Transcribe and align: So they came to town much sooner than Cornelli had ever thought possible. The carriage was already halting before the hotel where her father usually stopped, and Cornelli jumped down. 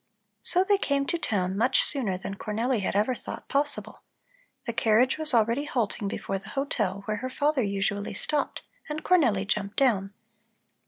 So 0.41 0.63
they 0.63 0.79
came 0.79 1.05
to 1.05 1.19
town 1.19 1.55
much 1.55 1.83
sooner 1.83 2.17
than 2.17 2.33
Cornelli 2.33 2.79
had 2.81 2.95
ever 2.95 3.13
thought 3.13 3.47
possible. 3.47 4.01
The 4.65 4.73
carriage 4.73 5.19
was 5.19 5.31
already 5.31 5.65
halting 5.65 6.07
before 6.07 6.39
the 6.39 6.49
hotel 6.57 7.03
where 7.05 7.17
her 7.17 7.29
father 7.29 7.61
usually 7.61 8.15
stopped, 8.15 8.63
and 8.89 9.03
Cornelli 9.03 9.45
jumped 9.45 9.77
down. 9.77 10.15